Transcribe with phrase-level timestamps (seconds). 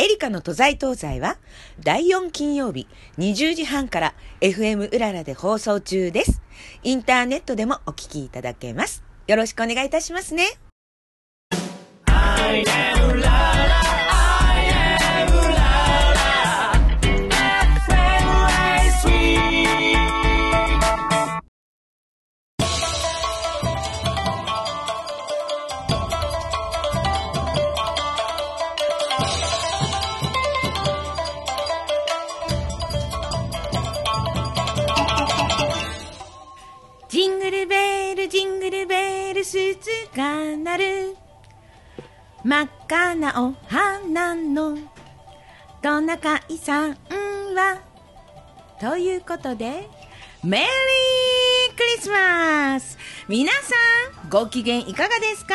[0.00, 1.38] エリカの都在東西は
[1.80, 2.86] 第4金曜日
[3.18, 6.40] 20時半から FM うららで放送中です。
[6.84, 9.02] インターネットでもお聞きいただけます。
[9.26, 10.44] よろしくお願いいたしますね。
[40.18, 41.16] が鳴る。
[42.42, 44.76] 真っ赤なお花の
[45.80, 46.90] トナカイさん
[47.54, 47.78] は、
[48.80, 49.88] ということで、
[50.42, 53.76] メリークリスマス皆さ
[54.26, 55.54] ん、ご機嫌いかがですか？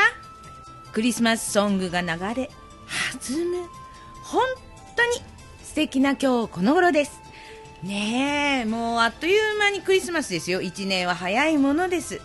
[0.93, 3.67] クリスマスソングが流れ、弾む、
[4.23, 4.43] 本
[4.95, 5.11] 当に
[5.61, 7.19] 素敵な今日この頃です。
[7.83, 10.61] ねえ、もうあっという間にクリスマスですよ。
[10.61, 12.21] 一年は早いものです。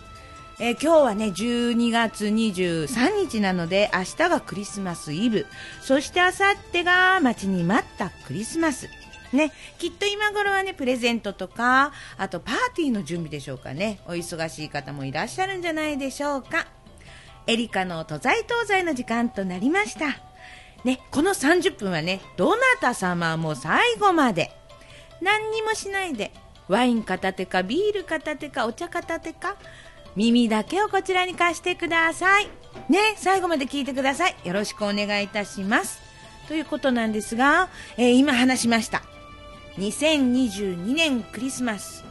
[0.61, 5.45] えー今日はね、12月23日なので、明日がクリスマスイブ。
[5.81, 6.33] そして明後
[6.73, 8.89] 日が待ちに待ったクリスマス。
[9.31, 14.01] ね、きっと今頃はね、プレゼントとか、あとパーティーの準備でしょうかね。
[14.05, 16.67] お忙しい方もいらっしゃるんじゃないでしょうか。
[17.47, 20.19] エリカの都在東西の時間となりました。
[20.83, 24.51] ね、この30分はね、どなた様も最後まで、
[25.21, 26.33] 何にもしないで、
[26.67, 29.55] ワイン片手かビール片手かお茶片手か、
[30.15, 32.49] 耳だけをこちらに貸してください。
[32.89, 34.35] ね、最後まで聞いてください。
[34.43, 36.01] よろしくお願いいたします。
[36.47, 39.03] ということなんですが、えー今話しました。
[39.77, 42.03] 2022年クリスマス、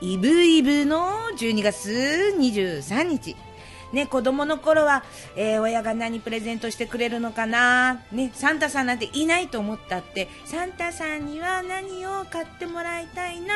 [0.00, 3.36] イブイブの12月23日。
[3.92, 5.04] ね、子供の頃は、
[5.36, 13.54] えー親が何プレゼントしてくれるのかな、ね、サンタさんなんていないと思ったって、サンタさんには何を買ってもらいたいな、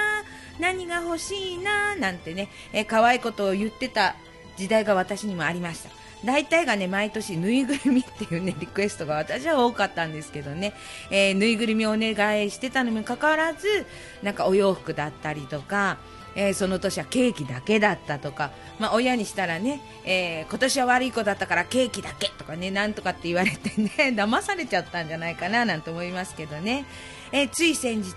[0.60, 4.16] 何が欲しいな、なんてね、えー可愛いことを言ってた
[4.56, 5.90] 時代が私にもありました。
[6.24, 10.72] 大体がね、毎年ぬいぐるみっていうね、 リクエストが私は多かったんですけどね、
[11.10, 13.86] えーぬいぐるみをお願いしてたのにもかかわらず、
[14.22, 15.98] なんかお洋服だったりとか、
[16.38, 26.86] えーその年はケーキだけだったとか、まあ、親にしたらね、えー今年は悪い子だったからケーキだけとかね、なんとかって言われてね、 騙されちゃったんじゃないかななんて思いますけどね。
[27.32, 28.14] えーつい先日、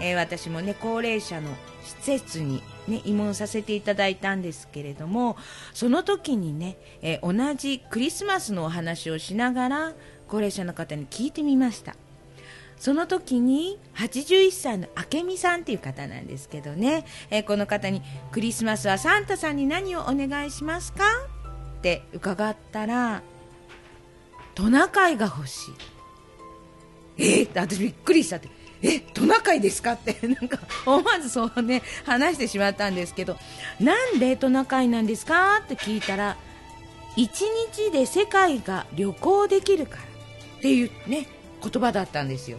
[0.00, 1.50] え私もね、高齢者の
[1.84, 5.36] 施設にね、慰問させていただいたんですけれども、
[5.72, 9.92] その時にね、え同じクリスマスのお話をしながら、
[10.26, 11.94] 高齢者の方に聞いてみました。
[12.82, 21.04] その時に81歳の明美さんっていう方なんですけどね、えーこの方にクリスマスはサンタさんに何をお願いしますか？
[21.78, 23.22] って伺ったら
[24.56, 25.74] トナカイが欲しい。
[27.18, 28.48] えーって私びっくりしちゃって。
[28.82, 29.92] えトナカイですか？
[29.92, 33.36] ってなんか思わずそうね話してしまったんですけど。
[33.78, 35.58] なんでトナカイなんですか？
[35.58, 36.36] って聞いたら
[37.14, 40.02] 一日で世界が旅行できるから。
[40.02, 40.06] っ
[40.62, 41.28] ていうね。
[41.62, 42.58] 言葉だったんですよ、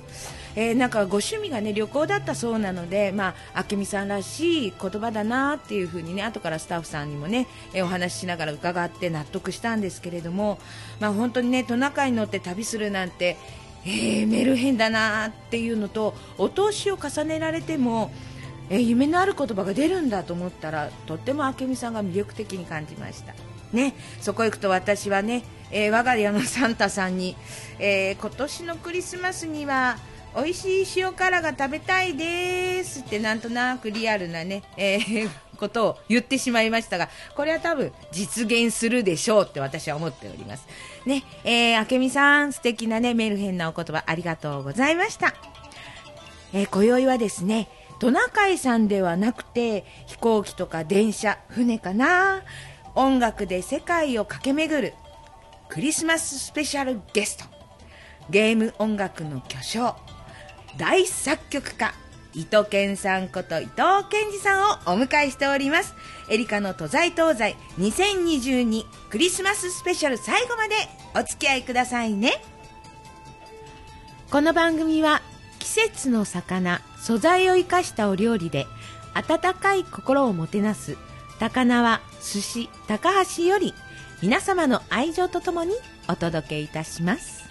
[0.55, 10.59] えーなんかご趣味がね旅行だったそうなのでまあ明美さんらしい言葉だなっていうふうにね後からスタッフさんにもね、えーお話ししながら伺って納得したんですけれども
[10.99, 13.37] まあ本当にねトナカイに乗って旅するなんて
[13.85, 18.11] えーメルヘンだなっていうのとお年を重ねられても
[18.69, 23.33] え夢のある言葉が出るんだと思ったらとっても明美さんが魅力的に感じました。
[23.73, 27.35] ね、そこ行くと私はね、えー我が家のサンタさんに、
[27.79, 29.97] えー今年のクリスマスには
[30.35, 40.67] 美味しい塩辛が食べたいですってなんとなくリアルなね、えーことを言ってしまいましたが、これは多分実現するでしょうって私は思っております。
[41.05, 45.33] ね、えー、明美さん素敵なね、メルヘンなお言葉ありがとうございました。
[46.53, 47.69] えー今宵はですね
[47.99, 52.41] トナカイさんではなくて飛行機とか電車船かな
[52.95, 54.93] 音楽で世界を駆け巡る
[55.73, 57.45] クリスマススペシャルゲスト。
[58.29, 59.95] ゲーム音楽の巨匠。
[60.77, 61.95] 大作曲家
[62.35, 65.95] 伊藤健さんこと伊藤健二さんをお迎えしております。
[66.29, 70.75] エリカの都在東西2022クリスマススペシャル最後まで
[71.15, 72.33] お付き合いくださいね。
[74.29, 75.23] この番組は
[75.57, 78.67] 季節の魚素材を生かしたお料理で
[79.15, 80.97] 温かい心をもてなす
[81.39, 83.73] 高輪寿司高橋より
[84.23, 85.73] 皆様の愛情とともに
[86.07, 87.43] お届けいたします。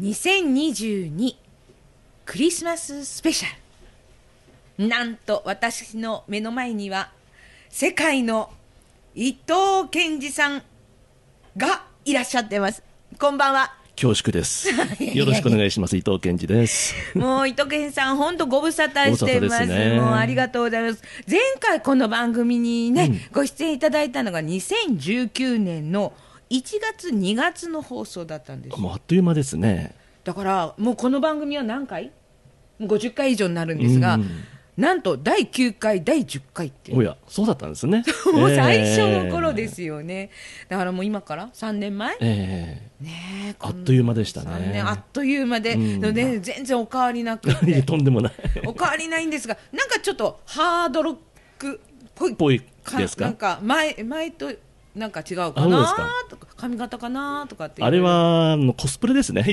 [0.00, 1.34] 2022
[2.24, 3.48] クリスマススペシャ
[4.78, 4.86] ル。
[4.86, 7.10] なんと私の目の前には
[7.70, 8.52] 世界の
[9.16, 10.62] 伊藤健二さん
[11.56, 12.84] がいらっしゃってます。
[13.18, 13.81] こんばんは。
[14.02, 14.68] 恐縮です。
[15.14, 15.96] よろしくお願いします。
[15.96, 16.92] 伊藤健二です。
[17.16, 19.66] もう伊藤健さん、本当ご無沙汰してます。
[19.66, 21.02] ねもうありがとうございます。
[21.30, 26.14] 前回この番組にね、ご出演いただいたのが2019年の
[26.50, 28.78] 1月、2月の放送だったんですよ。
[28.78, 29.94] もうあっという間ですね。
[30.24, 32.10] だからもうこの番組は何回？
[32.80, 34.30] もう50回以上になるんですが、うん
[34.76, 36.92] なんと第9回、第10回って。
[36.94, 38.02] おや、そうだったんですね。
[38.32, 40.30] もう最初の頃ですよね、
[40.68, 43.04] だからもう今から3年前、ええ。
[43.04, 44.50] ねえあっという間でしたね。
[44.50, 46.14] 3年あっという間で、うん。
[46.14, 48.32] 全然お変わりなくて、 とんでもない。
[48.64, 51.16] お変わりないんですが、なんかちょっとハードロッ
[51.58, 51.78] クっ
[52.14, 52.62] ぽいぽい
[52.96, 53.24] ですか？
[53.26, 54.50] なんか前前と
[54.94, 55.94] なんか違うかな
[56.30, 59.44] とか、髪型かなとかってあれはコスプレですね。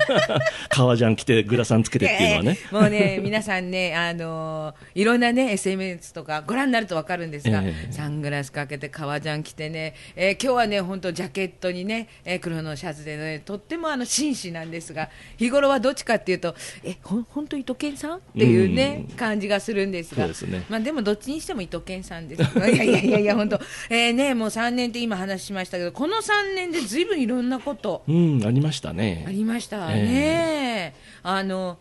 [0.70, 2.56] 革ジャン着てグラサンつけてっていうのはね。
[2.64, 7.92] ええもうね、皆さんね、あのーいろんなね、SMS とかご覧になるとわかるんですが、ええ。
[7.92, 20.64] サングラスかけて、革ジャン着てね、えー今日はね、本当、ジャケットにね、えー黒のシャツでね、とってもあの紳士なんですが、日頃はどっちかっていうと、え、ほん本当、伊藤健さんっていうね、感じがするんですが、ですね。
[20.70, 22.42] まあ、でもどっちにしても伊藤健さんです。
[22.42, 23.60] いやいやいやいや、本当、
[23.90, 29.26] えーね、もう3年って今話しましたけど、この3年でずいぶんいろんなこと、うん、ありましたあね。
[29.28, 31.78] りましたね、あの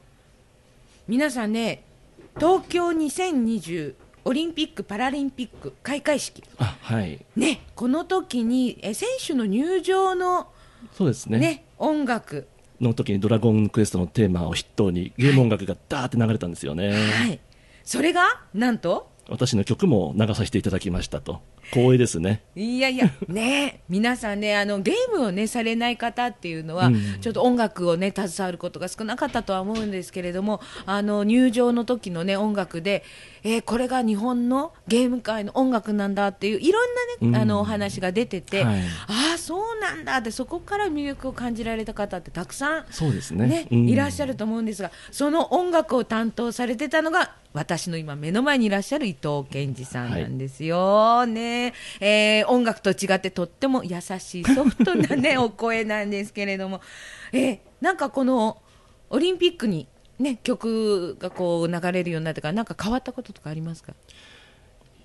[1.08, 1.84] 皆さんね、
[2.36, 3.96] 東京2020
[4.26, 7.24] オリンピック・パラリンピック開会式、あ、はい。
[7.36, 10.48] ね、この時にえ選手の入場の、
[10.94, 11.38] そうですね。
[11.38, 12.48] ね音楽、
[12.82, 16.92] の時にドラゴンクエストのテーマを筆頭にゲーム音楽がダーって流れたんですよね。
[16.92, 17.40] はい、
[17.84, 21.42] それがなんと、私の曲も流させていただきましたと。
[21.72, 22.42] 光栄ですね。
[22.56, 33.04] いやいや、ね、皆さんね、あのゲームをねされない方っていうのは、うんちょっと音楽をね携わることが少なかったとは思うんですけれども、あの入場の時のね音楽で、
[33.46, 37.36] えーこれが日本のゲーム界の音楽なんだっていういろんなね、うん。
[37.36, 38.82] あのお話が出てて、はい。
[39.08, 43.48] ああそうなんだってそこから魅力を感じられた方ってたくさんそうですね。
[43.48, 43.88] ね、うん。
[43.88, 51.74] いらっしゃると思うんですが、その音楽を担当されてたのが、私の今、目の前にいらっしゃる伊藤健二さんなんですよ、ね。
[52.00, 56.82] えー音楽と違ってとっても優しい、ソフトな、ね、 お声なんですけれども、
[57.32, 58.58] えーなんかこの
[59.12, 59.88] オリンピックに、
[60.20, 63.94] ね、曲がこう流れるようになってから、なんか変わったこととかありますか？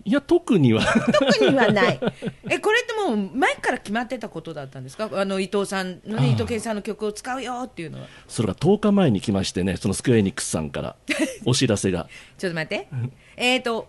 [0.04, 0.82] いや、特には。
[1.12, 2.00] 特にはない。
[2.48, 5.10] え、これってもう前から決まってたことだったんですか？
[5.12, 8.06] あの伊藤さんのね、伊藤健さんの曲を使うよっていうのは。
[8.28, 10.96] それが10日前に来ましてね、そのスクエアエニックスさんから
[11.44, 12.08] お知らせが。
[12.38, 12.88] ちょっと待って。
[13.36, 13.88] えっ、と、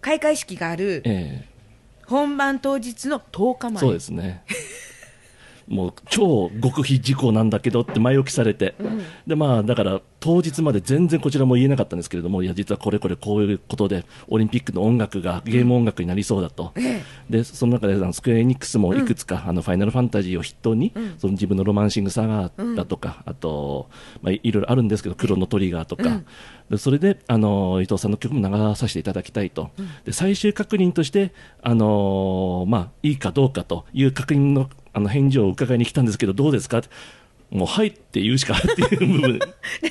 [0.00, 1.58] 開会式があるええ
[2.06, 3.80] 本番当日の10日前。
[3.80, 4.42] そうですね。
[5.68, 8.74] もう超極秘事項なんだけどって前置きされて、
[9.26, 23.88] でまあだから当日まで全然こちらも言えなかったんですけれどもいや実はこれこれこういうことでオリンピックの音楽がゲーム音楽になりそうだと、えでその中であのスクエアエニックスもいくつか、あのファイナルファンタジーを筆頭に、その自分のロマンシングサガーだとか、あと、
[24.22, 26.22] まあ、いろいろあるんですけどクロノトリガーとか、
[26.70, 29.70] でそれであの伊藤さんの曲も流させていただきたいと、
[30.04, 31.32] で最終確認として
[31.62, 34.68] あのまあ、いいかどうかという確認の
[34.98, 36.78] あの返事を伺いに来たんですけどどうですか？
[36.78, 36.88] って
[37.50, 39.38] もうはいって言うしかっていう部分。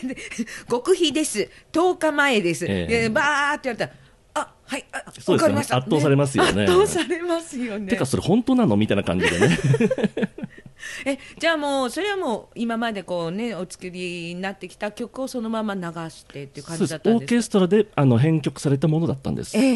[0.69, 1.49] 極秘です。
[1.73, 2.65] 10日前です。
[2.67, 3.01] ええ。
[3.03, 3.91] でバーって言われたら、
[4.35, 5.37] あ、はい、あ、そうですよね。
[5.37, 5.77] わかりました。
[5.77, 6.63] 圧倒されますよね。
[6.65, 7.87] 圧倒されますよね。
[7.87, 9.57] てかそれ本当なのみたいな感じでね。
[11.05, 17.35] え、じゃあもう、それはもう、今までこうね、お作りになってきた曲をそのまま流してっていう感じだったんですか？
[17.37, 19.57] ケストラであの編曲されたものだったんです。
[19.57, 19.73] ええええ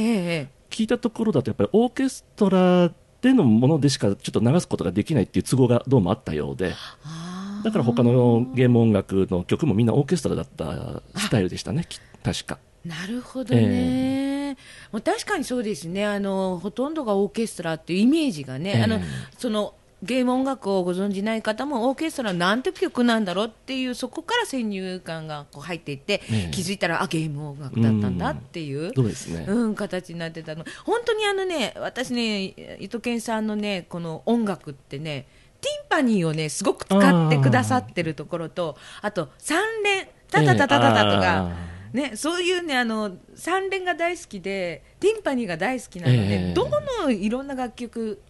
[0.48, 0.48] え。
[0.70, 2.91] 聞いたところだとやっぱりオーケストラ
[3.22, 6.74] でのものでしかちょっと流すことができないっていう都合がどうもあったようで
[7.06, 12.60] あだから他のゲーム音楽の曲もみんなオーケストラだったスタイルでしたねき確か。
[12.86, 14.58] ーなるほどね、
[14.92, 16.06] もう確かにそうですね。
[16.06, 18.84] あの、ほとんどがオーケストラっていうイメージがね、ええ。
[18.84, 19.00] あの
[19.38, 26.51] そのゲーム音楽をご存じない方もオーケストラなんて曲なんだろうっていうそこから先入観がこう入っていって、ええ。
[26.51, 28.91] 気づいたらあゲーム音楽だったんだっていう。
[28.96, 30.65] そうですね、うん、形になってたの。
[30.86, 32.43] 本当にあのね私ね
[32.79, 35.27] 伊藤健さんのねこの音楽ってね
[35.62, 41.51] ティンパニーをねすごく使ってくださってるところとあと三連タタタタタタとか、
[41.93, 46.53] ね、そういうねあの三連が大好きでティンパニーが大好きなので、ええ。
[46.53, 46.67] ど
[47.03, 48.22] のいろんな楽曲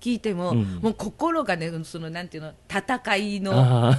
[0.00, 0.64] 聴いても、うん。
[0.82, 3.52] もう心がねそのなんていうの戦いの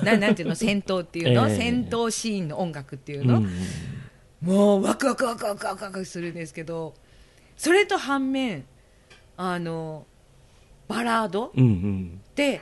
[0.04, 1.58] ななんていうの戦闘っていうの、 ええ。
[1.58, 3.50] 戦闘シーンの音楽っていうの、うん。
[4.42, 6.94] もうワクワクワクワクワクワクするんですけど
[7.58, 8.64] それと反面
[9.36, 10.08] あの
[10.88, 12.22] バラードっうんうん。
[12.36, 12.62] て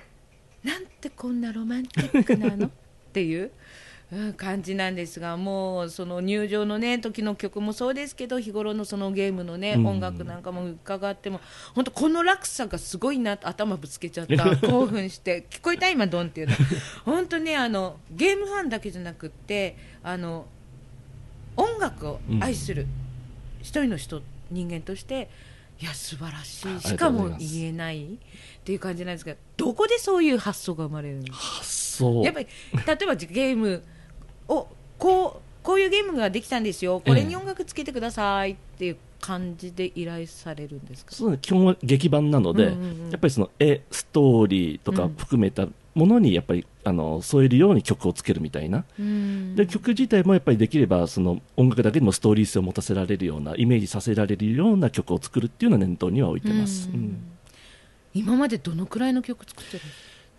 [0.64, 2.68] なんてこんなロマンティックなの？
[2.68, 2.70] っ
[3.14, 3.44] ていう。
[3.44, 3.52] うん
[4.38, 9.86] 感じなんですがもうその入場のね時の曲もそうですけど日頃のそのゲームのね、うん。
[9.86, 11.42] 音楽なんかも伺っても
[11.76, 16.56] 本当この落差がすごいなと頭ぶつけちゃった 興奮して聞こえた今ドンっていうの。
[17.04, 20.46] 本当ねあのゲームファンだけじゃなくってあの
[21.58, 22.88] 音楽を愛する
[23.62, 24.22] 一人の人、
[24.52, 25.30] 人間として
[25.82, 28.08] いや素晴らしいしかも言えないっ
[28.64, 31.38] ていう感じなんですけどどこでそういう発想が生まれるんですか？
[31.38, 32.24] 発想。
[32.24, 33.84] やっぱり例えばゲーム
[34.48, 37.02] をこうこういうゲームができたんですよ。
[37.06, 41.40] これに音楽つけてくださいっていう感じで依頼されるんですか、そうね。
[41.42, 43.10] 基本は劇版なので、うんうんうん。
[43.10, 49.56] やっぱりその絵ストーリーとか含めたものにやっぱりあの添えるように曲をつけるみたいな、うん。
[49.56, 56.96] で曲自体もやっぱりできればその音楽だけでもストーリー性を持たせられるようなイメージさせられるような曲を作るっていうのは念頭には置いてます、うん。
[56.96, 57.18] うん。
[58.14, 59.84] 今までどのくらいの曲作ってる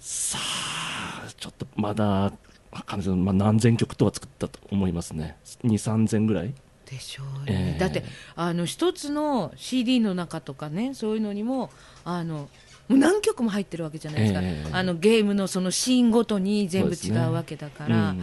[0.01, 2.33] さあちょっとまだ
[2.71, 5.37] わかんないですけど、まあ、何千曲とは作ったと思いますね。
[5.65, 6.53] 2 3千ぐらい。
[6.91, 7.79] でしょうね、ええ。
[7.79, 8.03] だって
[8.35, 11.71] あの一つの CD の中とかねそういうのにも
[12.03, 12.49] あの
[12.89, 14.71] もう何曲も入ってるわけじゃないですか、ええ。
[14.73, 18.21] あのゲームのそのシーンごとに全部違そうわけだから、うん。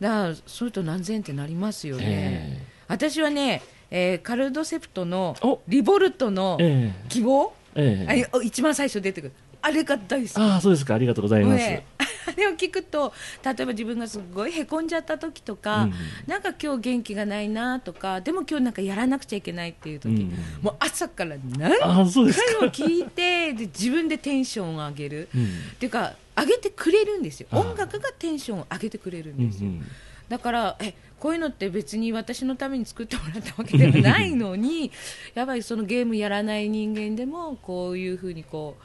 [0.00, 5.60] だからそれと何千ってなりますよね、え私はね、えーカルドセプトのお。
[5.68, 7.08] リボルトのええ。
[7.10, 8.26] 希望、ええ。
[8.26, 9.32] あれ一番最初出てくる。
[9.60, 10.38] あれが大好き。
[10.38, 10.94] ああそうですか。
[10.94, 12.05] ありがとうございます、ねあ
[12.36, 13.12] れを聞くと
[13.44, 15.92] 例えば自分がすごいへこんじゃった時とか、うん
[16.26, 25.44] なんか今日元気がないなとかでも今日なんかやらなくちゃいけないっていう時、うんもう朝から何回も聞いてで自分でテンションを上げる、うん。
[25.44, 25.46] っ
[25.78, 27.48] ていうか上げてくれるんですよ。
[27.50, 29.84] ああ音楽がテンションを上げてくれるんうんうですよ、ん。
[30.28, 34.90] だからえこういうのって別に私のために作ってもらったわけではないのに
[35.34, 38.82] やっぱりそのゲームやらない人間でもこういうふうにこう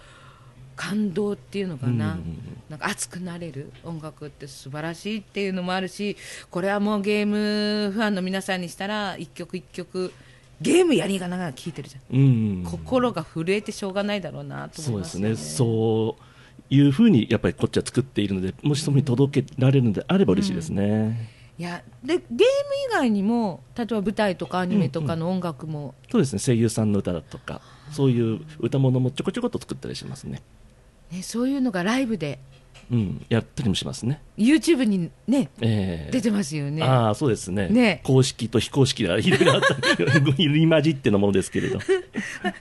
[0.82, 6.18] 感動っていうのかな,、うんなんか熱くなれる音楽って素晴らしいっていうのもあるし
[6.50, 10.12] これはもうゲームファンの皆さんにしたら一曲一曲
[10.60, 15.28] ゲームやりがながら聴いてるじゃん、うん心が震えてしょうがないだろうなと思いますよね。
[15.28, 15.56] そうですね。
[15.58, 16.18] そ
[16.72, 26.40] ういうふうにやっぱりこっちは作っているのでもしそこに届けられるのであれば嬉しいですね、いやでゲーム以外にも例えば舞台とかアニメとかの音楽も、そうですね。
[26.40, 27.62] 声優さんの歌だとか
[27.92, 30.42] そういう歌物もちょこちょこっと作ったりしますね
[31.12, 32.40] ね、そういうのがライブで
[32.92, 34.22] うんやったりもしますね。
[34.38, 36.12] YouTube にねええ。
[36.12, 36.84] 出てますよね。
[36.84, 37.70] ああそうですね。
[37.70, 38.02] ね。
[38.04, 39.76] 公式と非公式がいろいろあった。
[40.38, 41.80] 入り混じってのものですけれど。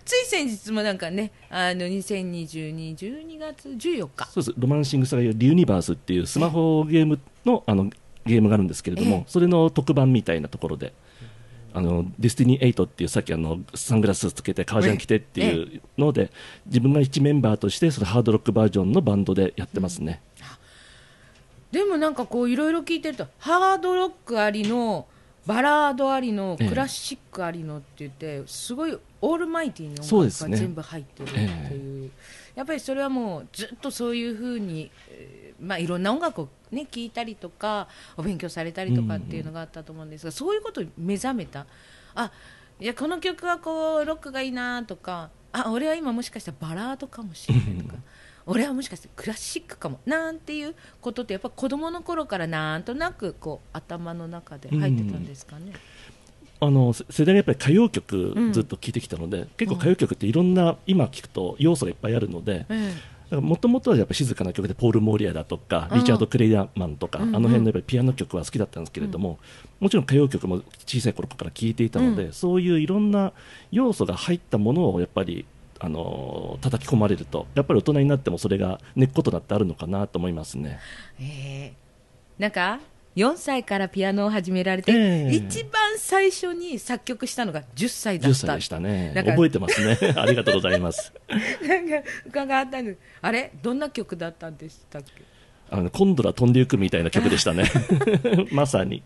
[0.05, 4.55] つい先日もなんかね、あの2022、12月14日、そうです。
[4.57, 7.91] ロマンシングサガリユニバースっていうスマホゲームのあの
[8.25, 9.25] ゲームがあるんですけれども、ええ。
[9.27, 10.93] それの特番みたいなところで、
[11.73, 16.31] あのデスティニー8っていうさっきあのサングラスつけて革ジャン着てっていうので、
[16.67, 20.21] 自分が一メンバーとしてそのハードロックバージョンのバンドでやってますね。
[21.71, 25.07] でもなんかこういろいろ聞いてると、ハードロックありの、
[25.47, 26.69] バラードありの、ええ。
[26.69, 32.11] クラシックありのって言って、すごいオールマイティーな音楽が全部入ってるっていう、
[32.57, 41.67] やっぱりそれはもうずっとそういうふうに、えーまあ、いろんな音楽を、ね、聞いたりとか、お勉強されたりとかっていうのがあったと思うんですが、そういうことに目覚めた。
[42.15, 42.31] あ
[42.81, 47.97] いやこの曲はこうロックがいいなとかあ俺は今もしかしたらバラードかもしれないとか
[48.47, 55.73] 俺はもしかしてクラシックかもなんていうことってやっぱ子供の頃からなんとなくこう頭の中で入ってたんですかね。
[56.63, 62.95] あのせ世代がやっぱり歌謡曲うんずっと聴いてきたので、結構歌謡曲っていろんな今聴くと要素がいっぱいあるので、え
[63.31, 65.99] もともとはやっぱ静かな曲でポール・モーリアだとかうん。
[65.99, 67.37] リチャード・クレイヤーマンとか、うんうん。
[67.37, 69.39] あの辺のやっぱりピアノ曲は好きだったんですけれども、
[69.79, 72.33] もちろん歌謡曲も小さい頃から聴いていたので、うん。
[72.33, 73.33] そういういろんな
[73.71, 75.45] 要素が入ったものをやっぱり
[75.79, 80.79] あのー叩き込まれるとやっぱり大人になってもそれが根っことなってあるのかなと思いますね。
[81.19, 81.73] ええ
[82.39, 82.81] なんか
[83.21, 85.35] 4歳からピアノを始められて、ええ。
[85.35, 88.47] 一番最初に作曲したのが10歳だ10った。
[88.47, 89.13] 歳でしたね。
[89.15, 89.99] 覚えてますね。
[90.17, 91.13] ありがとうございます。
[91.29, 91.37] な
[91.81, 91.97] んか
[92.27, 92.99] 伺ったんです。
[93.21, 93.53] あれ？
[93.63, 95.23] どんな曲だったんでしたっけ？
[95.71, 97.65] あの今度は飛んでいくみたいな曲でしたね。
[98.51, 99.03] まさに。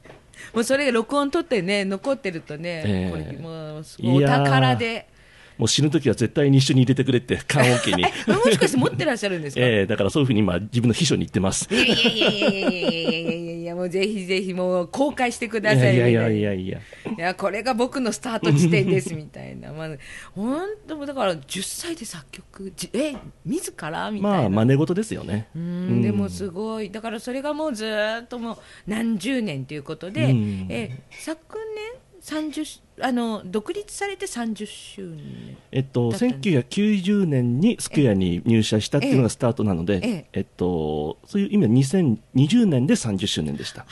[0.53, 3.11] もうそれが録音取ってね残ってるとね、ええ。
[3.11, 5.09] これもうお宝で。
[5.57, 8.03] もう死ぬ時は絶対に一緒に入れてくれって 棺桶に。
[8.03, 8.09] も
[8.51, 11.69] しかして持ってらっしゃるんですか、ええだからそういうふうに今自分の秘書に言ってます。
[11.73, 16.79] いやいやいやいやいやいやいやいやいやもうぜひぜひもう公開してくだいさいやいやいやいやいや。
[17.17, 19.89] いやこれが僕のスタート地点ですみたいな、 まあ、
[20.35, 23.15] 本当だから10歳で作曲じえ
[23.47, 24.11] 自ら？
[24.11, 25.49] みたいな、まあ真似事ですよね。
[25.57, 26.91] ううんんでもすごい。
[26.91, 28.57] だからそれがもうずーっともう
[28.87, 30.67] 何十年ということで、うん。
[30.69, 32.04] え昨年？
[32.25, 35.59] 30あの独立されて30周年。
[35.71, 36.69] えっとだったんです。
[36.71, 40.27] 1990年にスクエアに入社したっていうのがスタートなのでええ。
[40.33, 43.85] えっとそういう意味では2020年で30周年でした。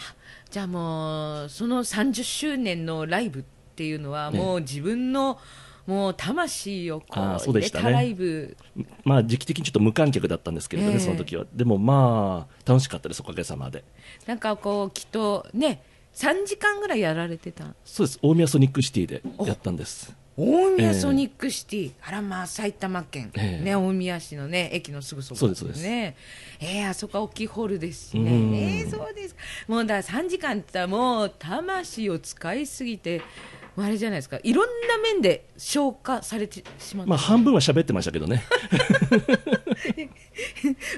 [0.50, 3.42] じゃあもうその30周年のライブっ
[3.76, 5.38] ていうのはもう自分の、
[5.86, 8.56] もう魂をこう入れたライブ、
[9.04, 11.00] まあ時期的にちょっと無観客だったんですけれどね、ええ。
[11.00, 11.44] その時は。
[11.52, 13.84] でもまあ楽しかったですおかげさまで。
[14.26, 15.82] なんかこうきっとね
[16.14, 17.74] 3時間ぐらいやられてた。
[17.84, 18.18] そうです。
[18.22, 20.12] 大宮ソニックシティでやったんです。
[20.36, 23.64] 大宮ソニックシティ、あらまあ埼玉県、ええ。
[23.64, 26.16] ね、大宮市のね駅のすぐそばそうですね
[26.58, 28.50] えーあそこは大きいホールですしうん。
[28.52, 29.36] ねえーそうです。
[29.68, 33.20] もうだから3時間って言ったらもう魂を使いすぎて
[33.76, 34.38] あれじゃないですか。
[34.42, 38.42] いろんな面で消化されてしまった、まあ半分は喋ってましたけどね。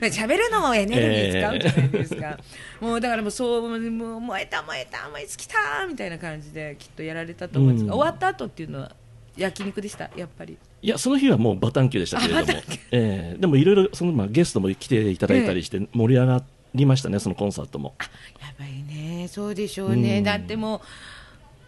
[0.03, 2.39] 喋るのもエネルギー使うじゃないですか、
[2.81, 8.91] もうだからもうそうもう燃えた燃えた燃え尽きたみたいな感じできっとやられたと思うんですが、うん終わった後っていうのは
[9.37, 16.43] 焼肉でしたやっぱりいやその日はもうバタンキューでしたけれどもええでもいろいろその、まあ、ゲストも来ていただいたりして盛り上が
[16.75, 17.95] りましたねそのコンサートも
[18.41, 20.81] やばいね、そうでしょうね、うんだってもう、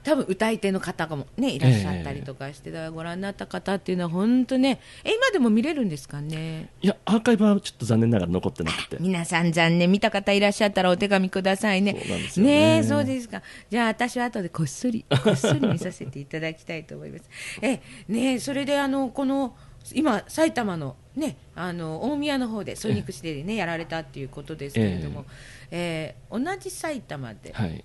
[0.07, 8.99] 多分歌い手の方がも、ね、いらっしゃったりとかして、だからご覧になった方っていうのは、本当ね、え今でも見れるんですかね、いやアーカイブはちょっと残念ながら残ってなくて。
[9.01, 12.77] 皆さん、残念、見た方いらっしゃったらお手紙くださいね、そうなんですよね。
[12.77, 17.29] えそうですか、じゃあ、私は後でこっそり、 こっそり見させていただきたいと思います。
[17.61, 19.57] えねそれであのこの
[19.93, 25.25] 今、埼玉の,、ね、あの大宮の方でソニックシティで、ね、やられたっていうことですけれども、
[25.73, 27.85] えー同じ埼玉で、はい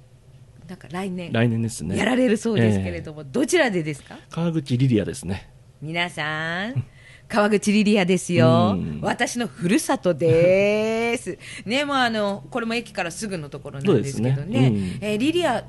[0.71, 1.97] なんか来年来年ですね。
[1.97, 4.17] やられるそうですけれども、どちらでですか？
[4.29, 5.49] 川口リリアですね。
[5.81, 6.85] 皆さん
[7.27, 8.75] 川口リリアですよ。
[8.77, 8.99] うん。
[9.01, 11.37] 私のふるさとです。
[11.65, 14.59] ねもうあのこれも駅からすぐのところなんですけどね。
[14.61, 14.67] ね。
[14.69, 14.75] うん。
[15.01, 15.65] えーリリア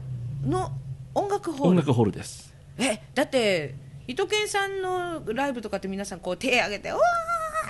[0.46, 0.70] の
[1.16, 1.70] 音楽ホール。
[1.70, 2.54] 音楽ホールです。
[2.78, 3.74] えだって
[4.06, 6.98] 伊藤健さんのライブとかって皆さんこう手挙げて「おー!」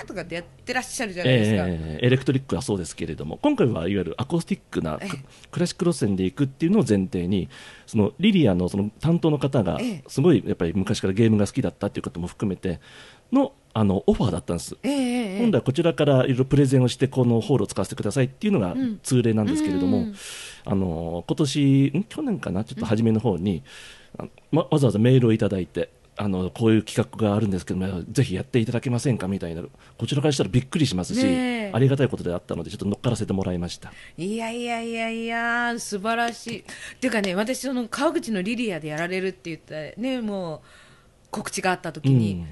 [0.04, 5.08] とかってやってらっしゃるじゃないですか、ええエレクトリックはそうですけれども今回はいわゆるアコースティックなええ。
[5.08, 5.18] ク
[5.52, 7.48] クラシック路線で行くっていうのを前提に
[7.86, 10.04] そのリリアのその担当の方がええ。
[10.08, 12.80] すごいやっぱり昔からゲームが好きだったっていうことも含めて
[13.32, 14.76] のあのオファーだったんです。
[14.82, 18.98] ええええ今度はこちらからいろいろプレゼンをしてこのホールを使わせてくださいっていうのがん。
[19.02, 20.14] 通例なんですけれども、うん
[20.64, 22.04] あの今年ん？
[22.04, 22.64] 去年かな？
[22.64, 23.62] ちょっと初めの方に、
[24.18, 29.28] あまわざわざメールをいただいてあのこういう企画があるんですけどもぜひやっていただけませんか？
[29.28, 31.72] みたいなこちらからしたらびっくりしますし、ねえ。
[31.72, 33.92] ありがたいことであったのでちょっと乗っからせてもらいました。
[34.18, 36.58] いやいやいやいや、素晴らしい。
[36.60, 36.64] っ
[37.00, 40.60] ていうかね、私、その川口のリリアでやられるって言ったらね、もう
[41.30, 42.44] 告知があった時に、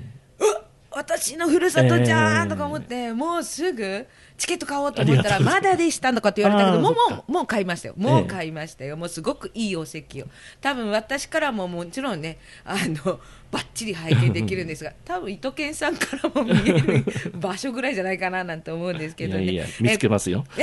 [0.91, 4.07] 私のふるさとじゃんとか思って、もうすぐ
[4.39, 10.27] チケット買おうと思ったら、まだでしたとかって言われたけど、もうもうもう買いましたよ、もう買いましたよ、もうすごくいいお席を、
[10.61, 19.45] 多分私からももちろんね、あのばっちり拝見できるんですが、 多分伊藤健さんからも見える場所ぐらいじゃないかななんて思うんですけどね。
[19.45, 20.45] いやいや見つけますよ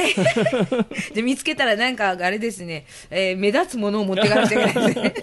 [1.14, 5.14] で見つけたらなんかあれですね、えー目立つものを持っていかなくちゃいけないですね。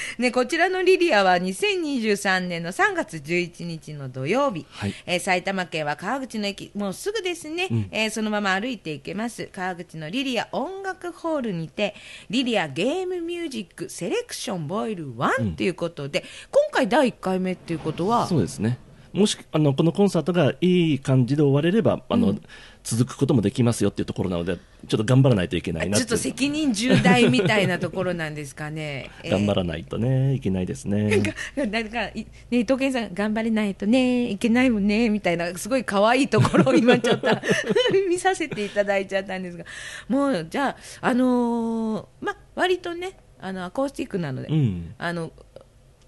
[0.18, 4.94] ね、こちらのリリアは2023年の3月11日の土曜日、はい。
[5.06, 7.88] えー埼玉県は川口の駅、もうすぐですね、うん。
[7.90, 11.94] えーそのまま歩いていけます、川口のリリア音楽ホールにて、
[12.30, 18.78] リリアゲームミュージックセレクションボイル1ということで、今回第1回目っていうことは、そうですね。
[19.12, 22.34] もしあのこのコンサートがいい感じで終われればあの、
[22.84, 24.56] 続くこともできますよっていうところなので
[24.88, 29.10] ちょっと頑張らないといけないなちょっと責任重大みたいなところなんですかね。
[29.22, 29.30] えー。
[29.30, 31.22] 頑張らないとねいけないですね。
[31.56, 37.28] なんか、いね、伊藤健さん、頑張れないとね、いけないもんね、みたいな、すごい可愛いところを今ちょっと
[38.08, 39.64] 見させていただいちゃったんですが、
[40.08, 44.94] もう、じゃあ、あのーま、割とね、あの、アコースティックなので、うん。
[44.98, 45.32] あの、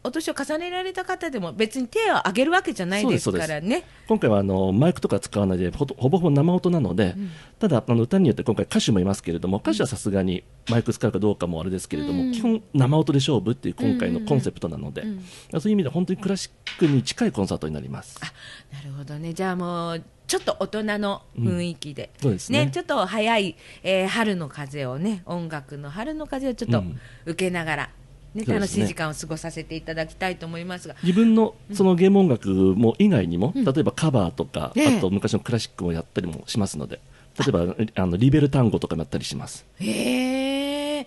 [0.04, 3.84] お年を重ねられた方でも別に手を挙げるわけじゃないですからね。
[4.06, 7.14] 今回はあのマイクとか使わないでほぼほぼ生音なので、
[7.58, 12.32] ただあの歌によって今回歌手もいますけれども歌手はさすがにマイク使うかどうかもあれですけれども、うん。
[12.32, 15.60] 基本生音で勝負っていう今回のコンセプトなので、うん。
[15.60, 18.20] そういう意味で本当にクラシックに近いコンサートになります。
[18.22, 18.32] あ
[18.74, 27.00] なるほどね、じゃあもう、ちょっと大人の雰囲気で、そうですねちょっと早い、えー春の風をね、音楽の春の風をちょっとうん。
[27.24, 27.90] 受けながら、
[28.34, 34.98] ね楽しい時間を過ごさせていただきたいと思いますが、自分のそのゲーム音楽も以外にも、例えばカバーとか、ええ。
[34.98, 37.00] あと昔のクラシックもやったりもしますので、
[37.38, 39.64] 例えばあのリベル単語とかもやったりします。
[39.80, 41.06] へえ、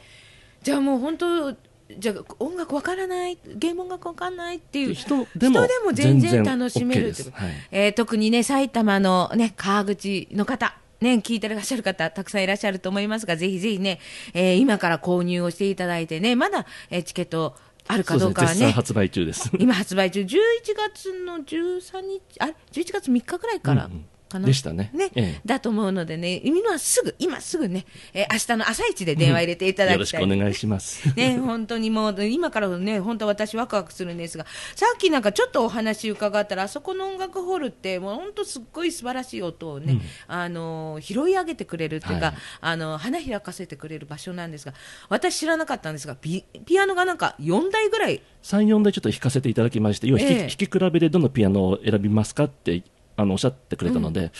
[0.63, 1.55] じゃあもう本当、
[1.97, 7.43] じゃあ音楽わからない、ゲーム音楽わからないっていう人でも全然楽しめ OK るってこと、です。
[7.43, 7.51] はい。
[7.71, 13.99] えー特にね、埼玉のね、川口の方、ね、聞いてらっしゃる方、たくさんいらっしゃると思いますが、ぜひぜひね、
[14.33, 17.55] えー今から購入をしていただいてね、まだ、えーチケット
[17.87, 19.49] あるかどうかはね、絶賛発売中です。
[19.59, 20.27] 今発売中、11
[20.75, 23.89] 月の13日、あれ、11月3日ぐらいから、
[24.27, 24.45] かな。
[24.45, 24.91] でしたね。
[24.93, 25.41] ね、ええ。
[25.45, 30.09] だと思うのでね、今すぐ、今すぐね、えー明日の朝一で電話入れていただよろきい。
[30.09, 31.07] したくお願いします。
[31.15, 44.73] ね、本当にもう、今からね、本当私ワクワクするんですが、さっきなんかちょっとお話伺ったら、あそこの音楽ホールって、もう本当すっごい素晴らしい音をね、あの、拾い上げてくれるっていうか、はいあの、花開かせてくれる場所なんですが、
[45.09, 50.39] 私知らなかったんですが、ピピアノがなんか4台ぐらい、3、4台ちょっと弾かせていただきまして、要は弾き,、ええ。
[50.39, 52.83] 弾き比べでどのピアノを選びますかって
[53.17, 54.31] あのおっしゃってくれたので、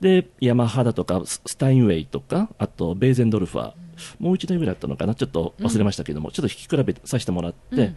[0.00, 3.72] で、ヤマハだとか、ススタインウェイとか、あとベーゼンドルファー、
[4.18, 7.94] もう1台ぐらいあったのかな、ちょっと忘れましたけども、ちょっと弾き比べさせてもらって、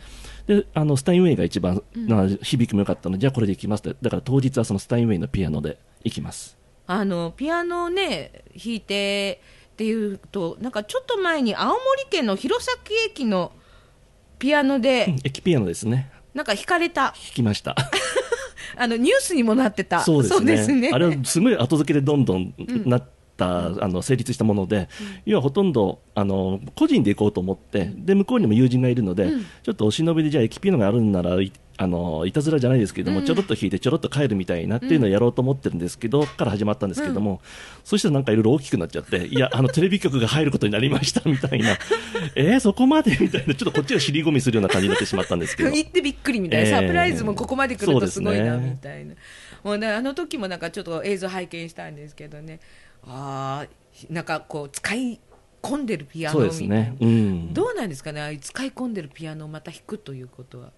[0.47, 6.58] であのスタインウェイが一番、な響きも良かったので、じゃあこれでいきますって、だから当日はそのスタインウェイのピアノで行きます。
[6.88, 9.41] あの、ピアノをね、弾いて
[9.73, 12.75] っていうと、なんかちょっと前に青森県の弘前
[13.08, 13.52] 駅の
[14.39, 17.75] ピアノで、駅ピアノですね、なんか弾かれた、弾きました。
[18.75, 20.01] あの、ニュースにもなってた。
[20.01, 20.82] そうですね。
[20.82, 22.53] ねあれはすごい後付けでどんどん
[22.86, 23.03] なっ
[23.38, 24.89] た、あの成立したもので、
[25.25, 29.32] 要はほとんどあの個人で行こうと思って、で向こうにも友人がいるので、
[29.63, 37.39] ちょっとお忍びでじゃあ駅ピアノがあるんならいあのいたずらじゃないですけども、ちょろっと弾いてちょろっと帰るみたいなっていうのをやろうと思ってるんですけど、から始まったんですけども、
[37.85, 41.77] そしたらなんかいろいろ大きくなっちゃって、 いやあのテレビ局が入ることになりましたみたいな、
[42.35, 45.69] えー、そこまでみたいな、ちょっとこっちが尻込みするような感じになってしまったんですけど。
[45.69, 49.15] 行ってびっくりみたいな、ええサプライズもここまで来るとすごいな、みたいな。
[49.63, 52.59] もうね、あの時もなんかちょっと映像拝見したんですけどね、
[53.07, 55.21] ああ、なんかこう、使い
[55.61, 56.75] 込んでるピアノみたいな。
[56.75, 56.97] ですね。
[56.99, 57.53] うん。
[57.53, 60.71] どうなんですかね、ああいう使い込んでるピアノをまた弾くということは。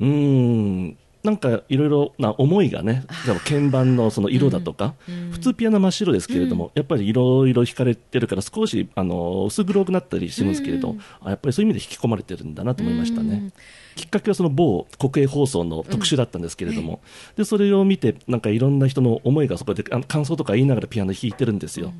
[0.00, 0.96] うーん。
[1.24, 4.92] なんかいろいろな思いがね、でも鍵盤のその色だとか、
[5.32, 13.52] 普通ピアノ真っ白ですけれども、やっぱりいろいろ弾かれてるから少しあの薄黒くなったりするんですけれど、あやっぱりそういう意味で引き込まれてるんだなと思いましたね。
[13.96, 17.00] きっかけはその某国営放送の特集だったんですけれども、
[17.36, 21.94] でそれを見てなんかいろんな人の思いがそこで感想とか言いながらピアノ弾いてるんですよ。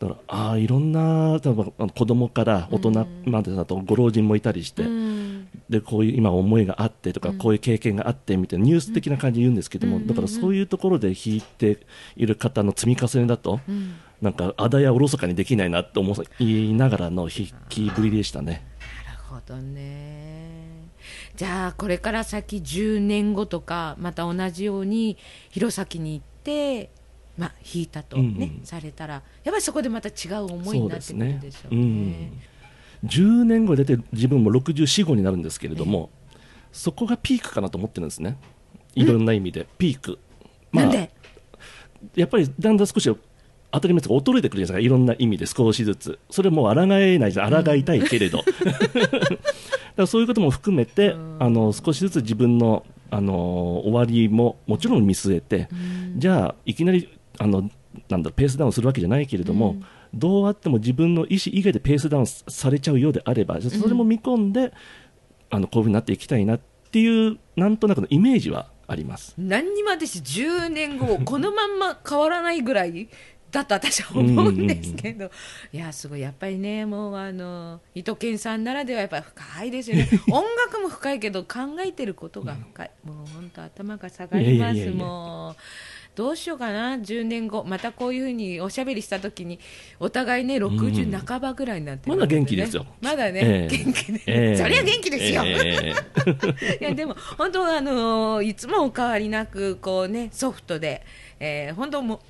[0.00, 4.84] だからああいろんな多分あの子供から大人までだとご老人もいたりして、
[5.68, 11.80] でこういう今思いがあってとか、こういう経験があってみたいなニュース的な感じで言うんですけども、だからそういうところで弾いて
[12.16, 13.60] いる方の積み重ねだと、
[14.22, 18.64] なんかあだやおろそかにできないなと思いながらの弾きぶりでしたね。
[19.06, 20.88] なるほどね。
[21.36, 25.18] じゃあこれから先10年後とかまた同じように
[25.50, 26.90] 弘前に行って、
[27.40, 28.60] まあ、弾いたとね、うんうん。
[28.64, 31.84] されたらやっぱりそこでまた違う思いになってくるでしょううね。
[31.84, 32.40] ん、
[33.06, 36.10] 10年後で大体自分も64、5になるんですけれども、
[36.70, 38.36] そこがピークかなと思ってるんですね、
[38.94, 40.18] いろんな意味で、ピーク。
[40.70, 41.10] まあなんで？
[42.14, 43.10] やっぱりだんだん少し
[43.72, 49.36] 当たり前ですが衰えてくるじゃないですか、いろんな意味で少しずつ、それもう抗えないじゃん、抗いたいけれど、 だか
[49.96, 55.68] らそういうことも含めて、あの少しずつ自分のあの終わりももちろん見据えて、
[56.16, 57.08] じゃあ、いきなり
[57.40, 57.70] あの
[58.10, 59.76] なんだペースダウンするわけじゃないけれども、
[60.12, 64.72] どうあっても自分の意思以外でペースダウンされちゃうようであれば、それも見込んで、
[65.48, 66.60] あのこういうふうになっていきたいなっ
[66.92, 69.34] ていう、なんとなくのイメージはあります。
[69.38, 73.08] 何にも私10年後 このまんま変わらないぐらい
[73.50, 75.30] だと私は思うんですけど、
[75.72, 76.20] いやすごい。
[76.20, 80.08] やっぱりねもうあの伊藤健さんならではやっぱり深いですよね。
[80.30, 85.56] 音楽も深いけど考えてることが深い、もう本当頭が下がりますもう。
[86.14, 89.58] どうしようかな、10年後、またこういうふうにおしゃべりしたときに、
[89.98, 92.86] お互いね、60半ばぐらいになってるまだ元気ですよ。
[93.00, 93.76] まだね、ええ。
[93.76, 94.56] 元気で、ええ。
[94.56, 95.42] そりゃ元気ですよ。
[95.44, 96.10] ええ
[96.80, 101.02] いやでも本当あのいつもお変わりなくこうねソフトで、
[101.38, 102.20] えー、本当もう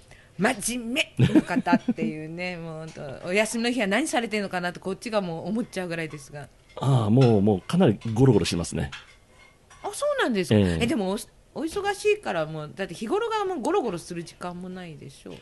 [0.43, 6.49] 真面目な方っていうね もう本当お休みの日は何されてるのかなとこっちがもう思っちゃうぐらいですが。
[6.77, 8.91] ああもうもうかなりゴロゴロしてますね。
[9.83, 10.79] あそうなんですか、ええ。
[10.83, 11.17] えでも
[11.55, 15.35] おお忙しいからもうだって日頃がもうゴロゴロする時間もないでしょう。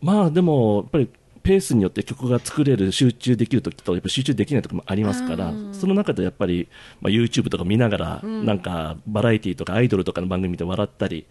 [0.00, 1.08] まあでもやっぱり
[1.42, 6.68] ペースによって曲が作れる集中できる時とやっぱ集中できない時もありますからその中でやっぱり、
[7.00, 11.26] まあ、YouTube とか見ながら、なんかバラエティーとかアイドルとかの番組で笑ったり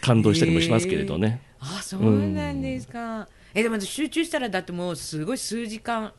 [0.00, 6.12] 感動したりもしますけれどね、あそうなんですか、えでも集中したらだってもうすごい数時間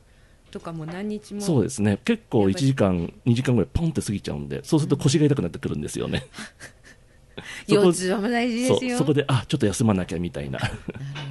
[0.51, 1.41] とかもう何日も。
[1.41, 1.99] そうですね。
[2.05, 2.65] 結構1やっぱり。
[2.65, 6.73] 時間2時間ぐらいポンって過ぎちゃうんでそうすると腰が痛くなってくるんですよね、そ こ
[7.67, 10.73] 腰痛も大事ですよそこであちょっと休まなきゃみたいななる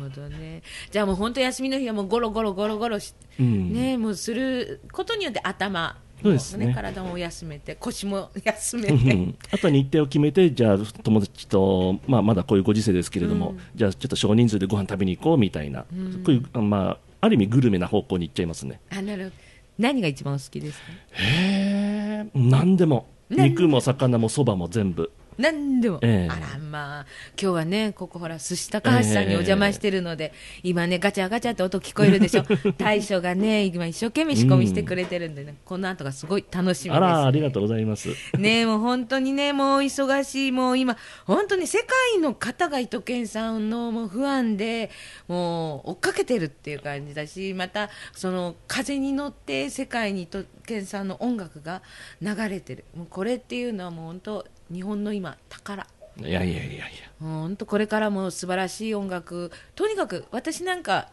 [0.01, 0.62] ほどね。
[0.91, 9.12] じゃあもう本当休みの日はもうゴロゴロゴロゴロし、うんねもうすることによって頭そうですね体も休めて腰も休めうて。
[9.15, 15.87] んあとは日程を決めて、じゃあ友達と、まあ、まだこういうご時世ですけれども、じゃあちょっと少人数でご飯食べに行こうみたいな、こ
[16.29, 18.79] ういう、あまあ、ある意味グルメな方向に行っちゃいますね。
[18.91, 19.37] あなるほど。
[19.81, 20.85] 何が一番お好きですか？
[21.15, 25.11] へえ、なんでも、何肉も魚もそばも全部。
[25.38, 26.33] 何でも、ええ。
[26.33, 27.07] あらまあ
[27.40, 32.45] 今日はねここほら寿司高橋さんにお邪魔してるので、今ねガチャガチャって音聞こえるでしょ。
[32.79, 38.09] 大将がね今一生懸命仕込みしてくれてるんでね、この後がすごい楽しみですあら、ありがとうございます。
[38.38, 44.90] ねもう本当にね、もう忙しい、もう今、本当に世界の方が伊藤健さんのもう不安で、
[45.29, 51.83] もう追っかけてるっていう感じだし、また、その風に乗って世界に伊藤健さんの音楽が
[52.21, 52.85] 流れてる。
[52.95, 55.87] もうこれっていうのはもう本当、日本の今、宝。
[56.19, 56.89] いやいやいやいや。
[57.21, 61.09] 本当これからも素晴らしい音楽、とにかく私なんか、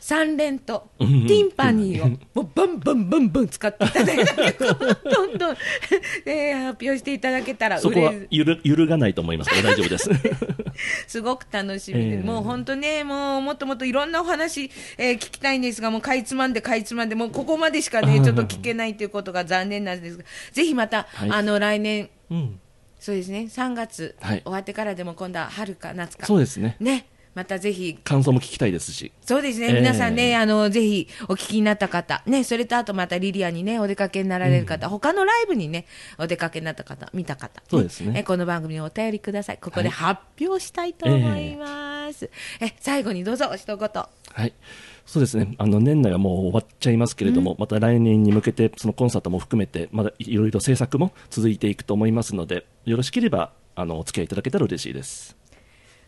[0.00, 1.10] 三連とテうん。
[1.26, 2.08] ィンパニーを。
[2.34, 4.74] もうバンバンバンバン使っていただいた曲を
[5.10, 5.56] どんどん、
[6.26, 8.38] えー発表していただけたらそこは嬉しい。
[8.38, 9.50] 揺る揺るがないと思います。
[9.62, 10.10] 大丈夫です。
[11.06, 21.30] すごく楽しみで、ええもう本当ね、もうもっともっといろんなお話、えー聞きたいんですが、もうかいつまんでかいつまんで、もうここまでしかね、ちょっと聞けないということが残念なんですが、ぜひまた、はい。
[21.30, 22.60] あの来年、うん。
[22.98, 24.42] そうですね、3月、はい。
[24.42, 26.76] 終わってからでも今度は春か夏か、そうですね。
[26.80, 29.12] ね、またぜひ感想も聞きたいですし。
[29.22, 35.86] そうですね、ええ皆さんね、あの、ぜひお聞きになった方、ね、それとあとまたリリアにね、お出かけになられる方、他のライブにね、
[36.18, 39.58] お出かけになった方、見た方、そうですねえこの番組にお便りください。
[39.58, 42.30] ここで発表したいと思います。
[42.60, 43.88] え最後にどうぞ、一言。
[43.88, 44.52] はい。
[45.06, 45.54] そうですね。
[45.58, 55.36] あの、年内はもう終わっちゃいますけれども、また来年に向けて、そのコンサートも含めて、まだいろいろ制作も続いていくと思いますので、よろしければ、あの、お付き合いいただけたら嬉しいです。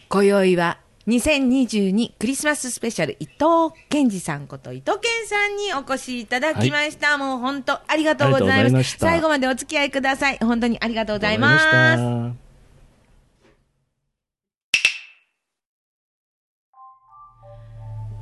[0.09, 7.19] 今宵は、2022クリスマススペシャル伊藤健二さんこと伊藤健さんにお越しいただきました。
[7.19, 8.79] もう本当ありがとうございま。
[8.79, 10.39] ます最後までお付き合いください。
[10.39, 12.53] 本当にありがとうございます。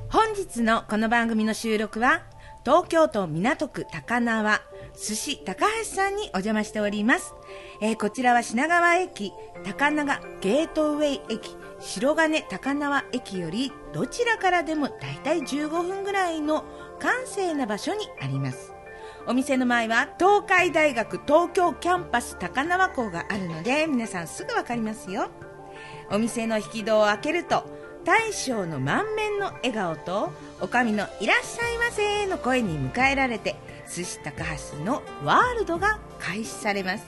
[0.08, 2.22] 本日のこの番組の収録は
[2.64, 4.60] 東京都港区高輪
[4.96, 7.32] 寿司高橋さんにお邪魔しております、
[7.80, 9.32] えーこちらは品川駅
[9.64, 10.04] 高輪
[10.40, 16.64] ゲートウェイ駅白金高輪駅よりどちらからでもだいたい15分ぐらいの
[16.98, 18.74] 閑静な場所にあります。
[19.26, 25.28] お店の前は東海大学東京キャンパス高輪校があるので皆さんすぐわかりますよ。
[26.10, 27.64] お店の引き戸を開けると
[28.04, 33.56] 大将の満面の笑顔とおかみの「いらっしゃいませ」の声に迎えられて
[33.92, 37.04] 寿司高橋のワールドが開始されます。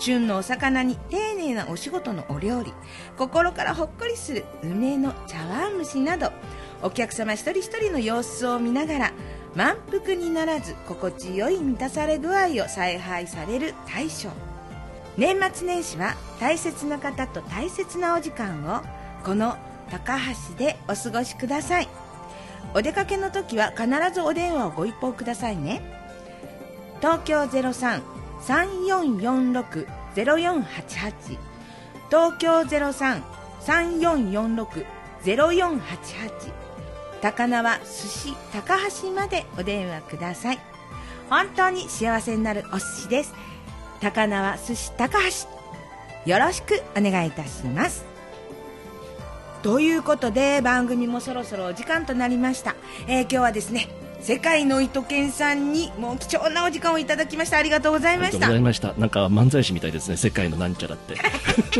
[0.00, 2.72] 旬のお魚に丁寧なお仕事のお料理
[3.16, 6.32] 心からほっこりする梅の茶碗蒸しなど
[6.82, 9.12] お客様一人一人の様子を見ながら
[9.54, 14.30] 満腹にならず心地よい満たされ具合を采配される大将。
[15.18, 18.80] 年末年始は大切な方と大切なお時間を
[19.24, 19.58] この
[19.90, 20.16] 高
[20.50, 21.88] 橋でお過ごしください。
[22.74, 25.82] お出かけの時は必ずお電話をご一報くださいね。
[27.00, 31.38] 東京03 03-3446-0488
[32.08, 32.60] 東京
[33.64, 36.52] 03-3446-0488
[37.20, 40.58] 高輪寿司高橋までお電話ください。
[41.28, 43.34] 本当に幸せになるお寿司です。
[44.00, 45.24] 高輪寿司高橋。
[46.30, 48.04] よろしくお願いいたします。
[49.62, 52.74] ということで番組もそろそろお時間となりました、
[53.06, 53.88] えー今日はですね
[54.22, 58.92] 世界の糸犬さんにもう貴重なお時間をいただきましたありがとうございありがとうごましたざいました。
[59.00, 60.16] なんか漫才師みたいですね。
[60.16, 61.14] 世界のなんちゃらって。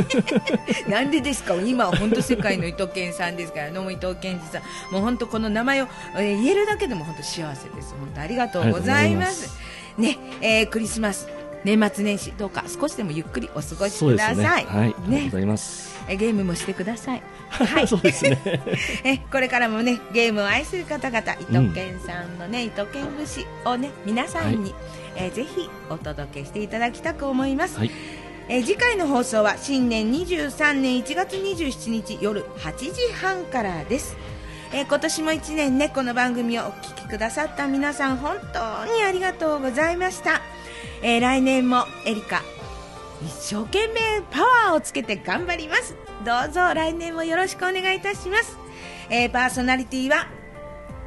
[0.90, 1.54] なんでですか？
[1.56, 9.54] 今は本当世界の伊藤健さんですからどうも伊藤健二さんもう本当この名前を、えー言えるだけでも本当幸せです本当ありがとうございます
[9.98, 11.28] ね、えークリスマス
[11.64, 14.34] 年末年始どうか少しでもゆっくりお過ごしそうですね。
[14.36, 14.88] くださいはい。
[14.88, 15.99] ありがとうございます。
[16.10, 17.22] えゲームもしてください。
[17.48, 17.86] はい。
[17.86, 18.38] そうですね。
[19.04, 24.74] えこれからもねゲームを愛する方々伊藤健さんのね、伊藤健節をね皆さんに、
[25.16, 27.90] えーぜひお届けしていただきたく思います、はい。
[28.48, 34.16] えー次回の放送は新年23年1月27日夜8時半からです、
[34.72, 40.42] えー今年も1年ねこの番組をお聞きくださった皆さん本当にありがとうございました、
[41.02, 42.42] えー来年もエリカ
[43.22, 45.94] 一生懸命パワーをつけて頑張ります。
[46.24, 48.58] どうぞ来年もよろしくお願いいたします、
[49.08, 50.26] えーパーソナリティは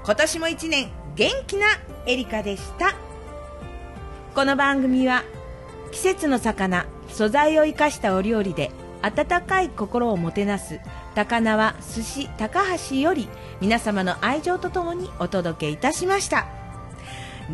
[0.04, 1.68] 今年も1年元気な
[2.06, 2.96] エリカでした。
[4.36, 5.24] この番組は
[5.92, 8.72] 季節の魚素材を生かしたお料理で
[9.04, 10.80] 温かい心をもてなす
[11.14, 13.30] 高輪寿司高橋より
[13.62, 16.48] 皆様の愛情とともにお届けいたしました。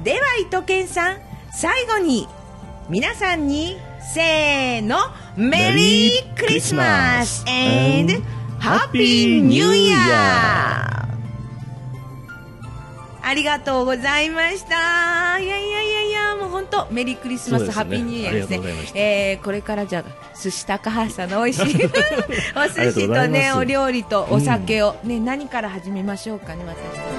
[0.04, 1.18] では糸健さん
[1.52, 2.28] 最後に
[2.90, 4.98] 皆さんにせーの
[5.36, 8.24] メリークリスマス and
[8.60, 11.10] ハッピーニューイヤー
[13.22, 15.40] ありがとうございました。
[15.40, 17.72] いやいやいやいやもう本当メリークリスマス、ね。
[17.72, 18.64] ハッピーニューイヤーですねた。
[19.00, 20.04] えーこれからじゃあ
[20.36, 21.86] 寿司高橋さんの美味しい
[22.56, 27.19] お寿司とねお料理とお酒を、ね何から始めましょうかね私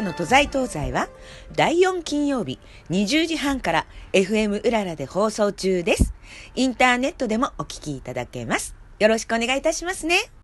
[0.00, 1.10] エリカの都在東西は
[1.54, 2.58] 第4金曜日
[2.88, 6.14] 20時半から FM うららで放送中です。
[6.54, 8.74] インターネットでもお聞きいただけます。
[8.98, 10.39] よろしくお願いいたしますね。